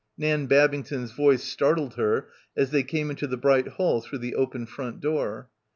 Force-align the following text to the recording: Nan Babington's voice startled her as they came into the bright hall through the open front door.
Nan 0.17 0.47
Babington's 0.47 1.11
voice 1.11 1.43
startled 1.43 1.93
her 1.93 2.27
as 2.57 2.71
they 2.71 2.81
came 2.81 3.11
into 3.11 3.27
the 3.27 3.37
bright 3.37 3.67
hall 3.67 4.01
through 4.01 4.17
the 4.17 4.33
open 4.33 4.65
front 4.65 4.99
door. 4.99 5.51